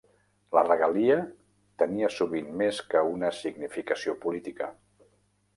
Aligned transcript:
La 0.57 0.61
regalia 0.67 1.17
tenia 1.83 2.09
sovint 2.15 2.49
més 2.63 2.81
que 2.95 3.07
una 3.13 3.33
significació 3.43 4.21
política. 4.25 4.75